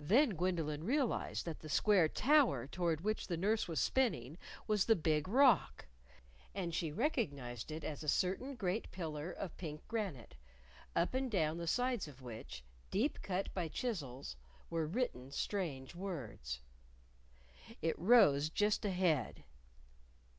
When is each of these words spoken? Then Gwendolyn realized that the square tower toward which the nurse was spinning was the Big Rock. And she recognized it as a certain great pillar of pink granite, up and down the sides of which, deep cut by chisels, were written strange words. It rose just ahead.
Then 0.00 0.30
Gwendolyn 0.36 0.84
realized 0.84 1.44
that 1.44 1.60
the 1.60 1.68
square 1.68 2.08
tower 2.08 2.66
toward 2.66 3.02
which 3.02 3.26
the 3.26 3.36
nurse 3.36 3.68
was 3.68 3.78
spinning 3.78 4.38
was 4.66 4.86
the 4.86 4.96
Big 4.96 5.28
Rock. 5.28 5.84
And 6.54 6.74
she 6.74 6.90
recognized 6.90 7.70
it 7.70 7.84
as 7.84 8.02
a 8.02 8.08
certain 8.08 8.54
great 8.54 8.90
pillar 8.90 9.30
of 9.30 9.54
pink 9.58 9.86
granite, 9.86 10.34
up 10.96 11.12
and 11.12 11.30
down 11.30 11.58
the 11.58 11.66
sides 11.66 12.08
of 12.08 12.22
which, 12.22 12.64
deep 12.90 13.20
cut 13.20 13.52
by 13.52 13.68
chisels, 13.68 14.34
were 14.70 14.86
written 14.86 15.30
strange 15.30 15.94
words. 15.94 16.60
It 17.82 17.98
rose 17.98 18.48
just 18.48 18.82
ahead. 18.86 19.44